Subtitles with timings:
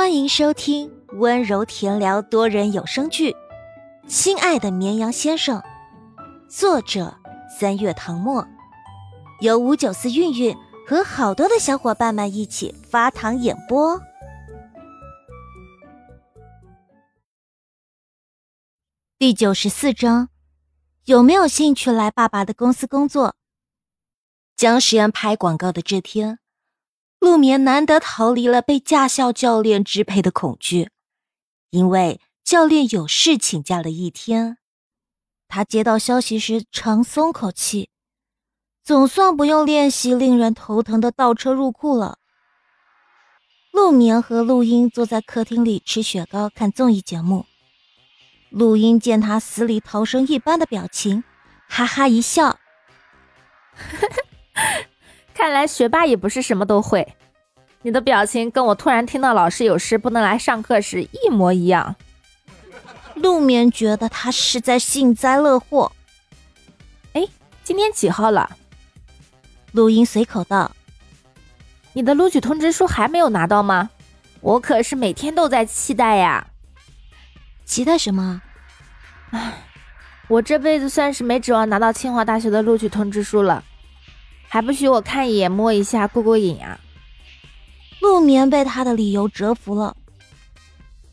[0.00, 3.32] 欢迎收听温柔甜聊多人有声剧
[4.08, 5.60] 《亲爱的绵羊先生》，
[6.48, 7.14] 作者
[7.60, 8.48] 三月唐末，
[9.40, 10.56] 由五九四韵韵
[10.88, 14.00] 和好多的小伙伴们一起发糖演播。
[19.18, 20.30] 第九十四章，
[21.04, 23.36] 有没有兴趣来爸爸的公司工作？
[24.56, 26.38] 将实验拍广告的这天。
[27.20, 30.90] 陆眠难得逃离了被驾校教练支配的恐惧，
[31.68, 34.56] 因为教练有事请假了一天。
[35.46, 37.90] 他接到消息时长松口气，
[38.82, 42.18] 总算不用练习令人头疼的倒车入库了。
[43.70, 47.44] 陆眠和陆英坐在客厅里吃雪糕看综艺节目。
[48.48, 51.22] 陆英见他死里逃生一般的表情，
[51.68, 52.58] 哈哈一笑。
[55.40, 57.14] 看来学霸也不是什么都会。
[57.80, 61.96] 你的表情跟我突然听到老师有事不能来上课时一模一样。
[63.14, 65.90] 陆眠觉得他是在幸灾乐祸。
[67.14, 67.26] 哎，
[67.64, 68.50] 今天几号了？
[69.72, 70.70] 陆英随口道
[71.94, 73.88] ：“你的录取通知书还没有拿到吗？
[74.42, 76.48] 我可是每天都在期待呀。
[77.64, 78.42] 期待什么？
[79.30, 79.54] 唉，
[80.28, 83.64] 我这辈子算是没指望拿到清华大学的录取通知书了。”
[84.52, 86.80] 还不许我看一眼、摸一下、过过瘾啊！
[88.00, 89.96] 陆眠被他的理由折服了。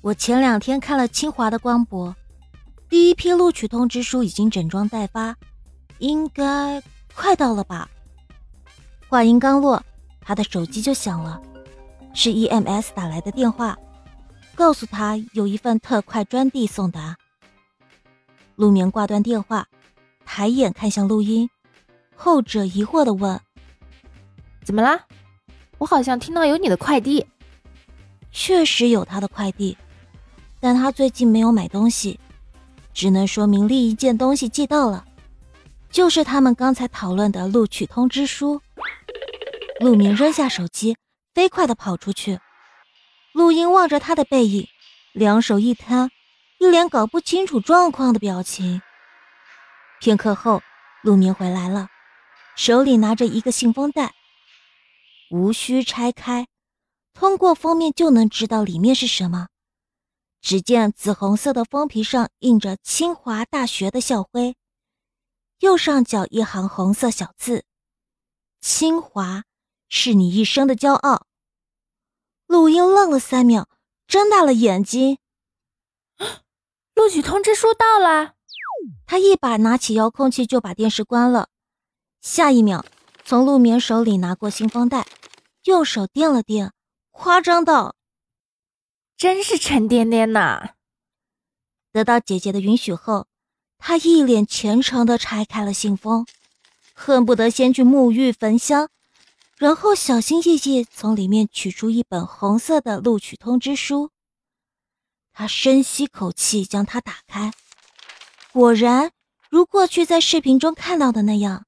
[0.00, 2.16] 我前两天看了清华的官博，
[2.88, 5.36] 第一批录取通知书已经整装待发，
[5.98, 6.82] 应该
[7.14, 7.90] 快到了吧？
[9.06, 9.84] 话音刚落，
[10.22, 11.38] 他的手机就响了，
[12.14, 13.76] 是 EMS 打来的电话，
[14.54, 17.18] 告诉他有一份特快专递送达。
[18.54, 19.68] 陆眠挂断电话，
[20.24, 21.50] 抬眼看向陆音。
[22.16, 23.40] 后者疑惑的问
[24.64, 25.04] ：“怎么啦？
[25.78, 27.24] 我好像听到有你的快递。
[28.32, 29.76] 确实有他的快递，
[30.58, 32.18] 但他最近没有买东西，
[32.92, 35.04] 只能说明另一件东西寄到了，
[35.90, 38.60] 就是他们刚才讨论的录取通知书。”
[39.80, 40.96] 陆明扔下手机，
[41.34, 42.40] 飞快的跑出去。
[43.32, 44.66] 陆英望着他的背影，
[45.12, 46.10] 两手一摊，
[46.58, 48.80] 一脸搞不清楚状况的表情。
[50.00, 50.62] 片刻后，
[51.02, 51.88] 陆明回来了。
[52.56, 54.14] 手里拿着一个信封袋，
[55.30, 56.48] 无需拆开，
[57.12, 59.48] 通过封面就能知道里面是什么。
[60.40, 64.56] 只见紫红色的封皮上印着清华大学的校徽，
[65.58, 67.64] 右上角一行红色小字
[68.58, 69.44] ：“清华
[69.90, 71.26] 是你一生的骄傲。”
[72.48, 73.68] 陆英愣了三秒，
[74.06, 75.18] 睁大了眼睛
[76.94, 78.34] ：“录取通知书到了！”
[79.04, 81.50] 他一把拿起遥控器，就把电视关了。
[82.26, 82.84] 下一秒，
[83.24, 85.06] 从陆眠手里拿过信封袋，
[85.62, 86.72] 右手掂了掂，
[87.12, 87.94] 夸张道
[89.16, 90.70] ：“真是沉甸甸呐！”
[91.92, 93.28] 得到姐姐的允许后，
[93.78, 96.26] 他一脸虔诚地拆开了信封，
[96.94, 98.88] 恨不得先去沐浴焚香，
[99.56, 104.10] 然后小心翼翼从里面取出一本红色的录取通知书。
[105.32, 107.52] 他深吸口气，将它打开，
[108.52, 109.12] 果然
[109.48, 111.62] 如过去在视频中看到的那样。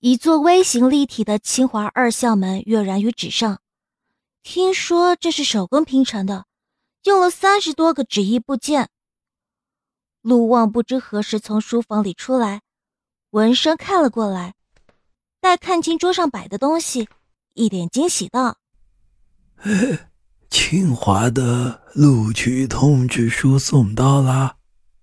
[0.00, 3.60] 一座微型立体的清华二校门跃然于纸上，
[4.44, 6.44] 听说这是手工拼成的，
[7.02, 8.90] 用了三十多个纸艺部件。
[10.22, 12.62] 陆望不知何时从书房里出来，
[13.30, 14.54] 闻声看了过来，
[15.40, 17.08] 待看清桌上摆的东西，
[17.54, 18.58] 一脸惊喜道
[20.48, 24.58] ：“清华的录取通知书送到啦！”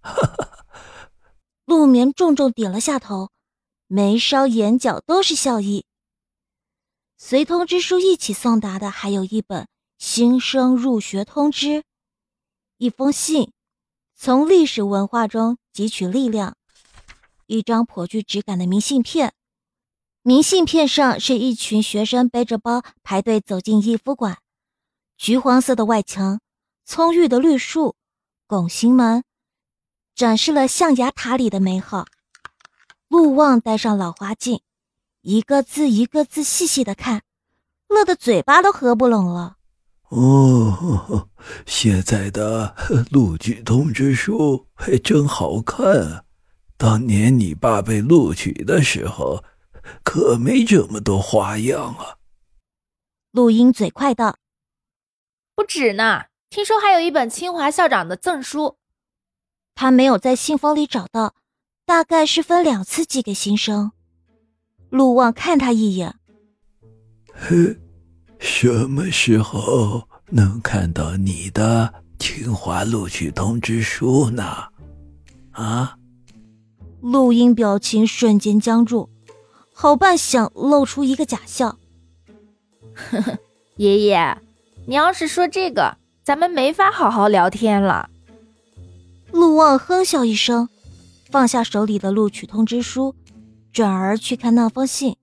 [0.00, 0.48] 哈哈。
[1.64, 3.30] 陆眠重重点了下头。
[3.88, 5.84] 眉梢眼角都是笑意。
[7.16, 11.84] 随通知书一起送达的，还有一本新生入学通知，
[12.78, 13.52] 一封信，
[14.14, 16.56] 从历史文化中汲取力量，
[17.46, 19.32] 一张颇具质感的明信片。
[20.22, 24.38] 明信片上是一群学生背着包排队走进逸夫馆，
[25.16, 26.40] 橘黄色的外墙，
[26.84, 27.94] 葱郁的绿树，
[28.48, 29.22] 拱形门，
[30.16, 32.06] 展示了象牙塔里的美好。
[33.16, 34.60] 陆望戴上老花镜，
[35.22, 37.22] 一个字一个字细细的看，
[37.88, 39.56] 乐得嘴巴都合不拢了。
[40.10, 41.30] 哦，
[41.64, 42.76] 现在的
[43.10, 46.24] 录取通知书还真好看啊。
[46.76, 49.42] 当年你爸被录取的时候，
[50.04, 52.18] 可没这么多花样啊。
[53.32, 54.36] 陆英嘴快道
[55.56, 58.76] ：“不止呢，听说还有一本清华校长的赠书。”
[59.74, 61.34] 他没有在信封里找到。
[61.86, 63.92] 大概是分两次寄给新生。
[64.90, 66.16] 陆望看他一眼，
[67.32, 67.78] 嘿，
[68.40, 74.42] 什么时候能看到你的清华录取通知书呢？
[75.52, 75.96] 啊？
[77.00, 79.08] 陆英表情瞬间僵住，
[79.72, 81.78] 好半晌露出一个假笑。
[82.94, 83.38] 呵呵，
[83.76, 84.38] 爷爷，
[84.86, 88.10] 你要是说这个，咱们没法好好聊天了。
[89.30, 90.68] 陆望哼笑一声，
[91.30, 93.14] 放下手里的录取通知书，
[93.72, 95.16] 转而去看那封信。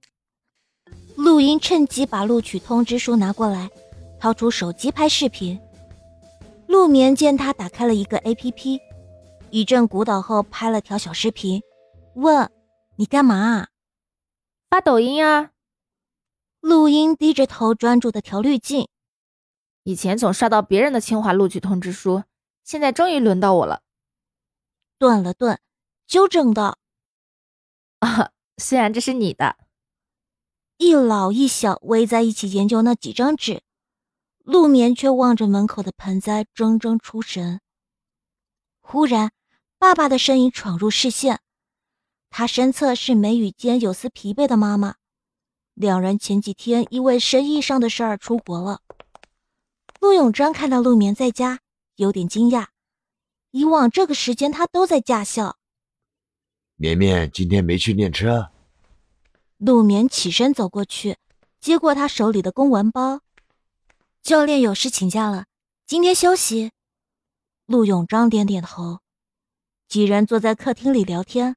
[1.16, 3.70] 陆英趁机把录取通知书拿过来，
[4.20, 5.60] 掏出手机拍视频。
[6.68, 8.80] 陆眠见他打开了一个 A.P.P，
[9.52, 11.62] 一阵鼓捣后拍了条小视频，
[12.16, 12.50] 问
[12.98, 13.68] ：“你干嘛
[14.70, 15.52] ？”“发抖音啊。”
[16.60, 18.88] 陆英低着头专注的调滤镜。
[19.84, 22.24] 以前总刷到别人的清华录取通知书，
[22.64, 23.82] 现在终于轮到我了。
[24.98, 25.60] 顿了顿，
[26.14, 26.78] 纠正的
[27.98, 29.58] ：“啊，虽然这是你的。”
[30.78, 33.64] 一老一小围在一起研究那几张纸，
[34.44, 37.62] 陆眠却望着门口的盆栽，怔怔出神。
[38.80, 39.32] 忽然，
[39.80, 41.40] 爸爸的身影闯入视线，
[42.30, 44.98] 他身侧是眉宇间有丝疲惫的妈妈，
[45.74, 48.82] 两人前几天因为生意上的事儿出国了。
[50.00, 51.62] 陆永章看到陆眠在家，
[51.96, 52.68] 有点惊讶，
[53.50, 55.58] 以往这个时间他都在驾校。
[56.76, 58.50] 绵绵今天没去练车。
[59.58, 61.18] 陆眠起身走过去，
[61.62, 63.22] 接过他手里的公文包。
[64.22, 65.46] 教练有事请假了，
[65.86, 66.72] 今天休息。
[67.66, 69.00] 陆永章点点头。
[69.88, 71.56] 几人坐在客厅里聊天，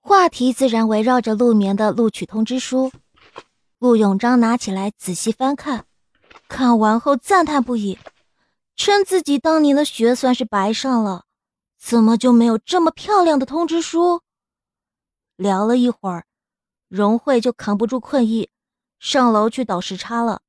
[0.00, 2.92] 话题自然围绕着陆眠的录取通知书。
[3.78, 5.84] 陆永章拿起来仔细翻看，
[6.48, 7.98] 看完后赞叹不已，
[8.76, 11.23] 称自己当年的学算是白上了，
[11.86, 14.22] 怎么就没有这么漂亮的通知书？
[15.36, 16.24] 聊了一会儿。
[16.88, 18.48] 荣慧就扛不住困意，
[18.98, 20.40] 上楼去倒时差了。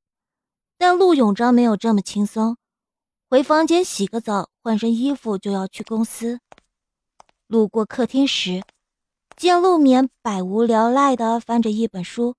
[0.78, 2.56] 但陆永章没有这么轻松，
[3.30, 6.40] 回房间洗个澡，换身衣服就要去公司。
[7.48, 8.64] 路过客厅时，
[9.36, 12.36] 见陆眠百无聊赖的翻着一本书，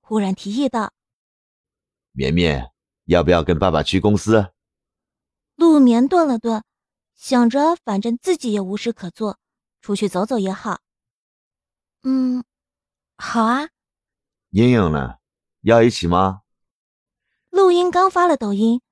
[0.00, 0.94] 忽然提议道
[2.12, 2.72] ：“绵绵，
[3.04, 4.52] 要不要跟爸爸去公司？”
[5.54, 6.64] 陆眠顿了顿，
[7.22, 9.38] 想着反正自己也无事可做，
[9.80, 10.80] 出去走走也好。
[12.02, 12.42] 嗯。
[13.16, 13.68] 好啊，
[14.50, 15.18] 莹莹呢？
[15.60, 16.42] 要一起吗？
[17.48, 18.82] 陆音刚发了抖音，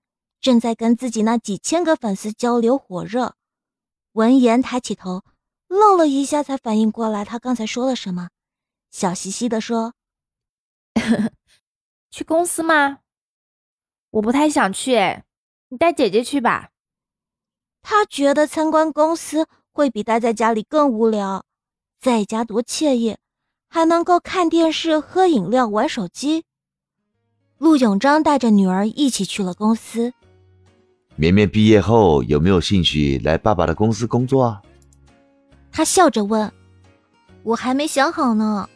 [0.41, 3.35] 正在跟自己那几千个粉丝交流火热。
[4.13, 5.25] 闻言抬起头，
[5.67, 8.31] 愣了一下，才反应过来他刚才说了什么，
[8.93, 9.95] 笑嘻嘻的说
[12.13, 13.01] ：“去公司吗？
[14.11, 15.25] 我不太想去，哎，
[15.71, 16.71] 你带姐姐去吧。”
[17.83, 21.45] 他觉得参观公司会比待在家里更无聊，
[22.01, 23.17] 在家多惬意。
[23.73, 26.43] 还能够看电视、喝饮料、玩手机。
[27.59, 30.13] 陆永章带着女儿一起去了公司。
[31.15, 34.63] 绵绵毕业后有没有兴趣来爸爸的公司工作啊？
[35.71, 36.53] 他笑着问
[37.45, 38.69] ：“我还没想好呢。”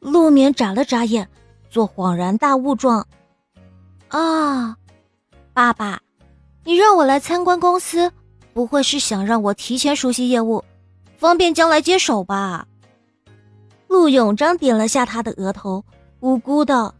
[0.00, 1.26] 陆眠眨了眨眼，
[1.70, 3.06] 做恍然大悟状
[4.08, 4.76] ：“啊，
[5.54, 6.02] 爸爸，
[6.64, 8.12] 你让我来参观公司，
[8.52, 10.64] 不会是想让我提前熟悉业务，
[11.16, 12.66] 方便将来接手吧？”
[13.88, 15.84] 陆永章点了下他的额头，
[16.20, 16.94] 无辜道：“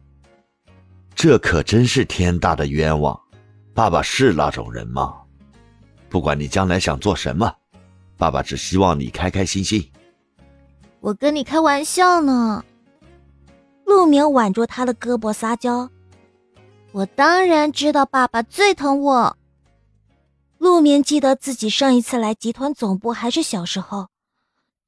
[1.15, 3.19] 这可真是天大的冤枉！
[3.75, 5.15] 爸爸是那种人吗？
[6.09, 7.55] 不管你将来想做什么，
[8.17, 9.89] 爸爸只希望你开开心心。”
[11.01, 12.65] 我跟你开玩笑呢。
[13.87, 15.89] 陆明挽住他的胳膊撒娇
[16.93, 19.37] ：“我当然知道爸爸最疼我。”
[20.61, 24.09] 陆明记得自己上一次来集团总部还是小时候。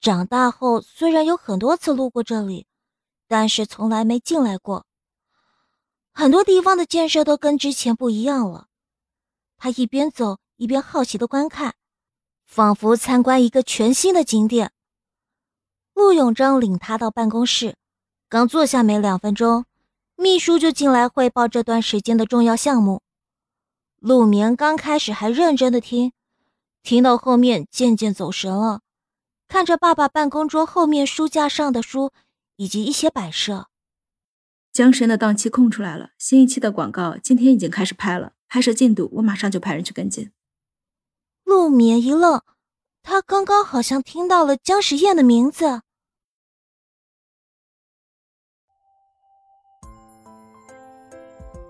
[0.02, 2.67] 长大后，虽然有很多次路过这里，
[3.26, 4.85] 但是从来没进来过。
[6.12, 8.67] 很多地方的建设都跟之前不一样了。
[9.57, 11.75] 他一边走一边好奇的观看，
[12.45, 14.73] 仿佛参观一个全新的景点。
[15.95, 17.76] 陆永章领他到办公室，
[18.29, 19.64] 刚坐下没两分钟，
[20.17, 23.00] 秘书就进来汇报这段时间的重要项目。
[24.02, 26.12] 陆眠刚开始还认真的听，
[26.82, 28.80] 听到后面渐渐走神了。
[29.47, 32.11] 看着爸爸办公桌后面书架上的书，
[32.56, 33.68] 以及一些摆设，
[34.73, 40.32] 江神的档期空出来了，新一期的广告今天已经开始拍了，拍摄进度我马上就派人去跟进。
[41.44, 42.42] 陆眠一愣，
[43.04, 45.82] 他刚刚好像听到了江时宴的名字。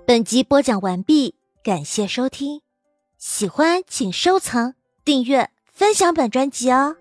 [0.06, 2.60] 本集播讲完毕，感谢收听，
[3.18, 6.96] 喜欢请收藏、订阅、分享本专辑哦。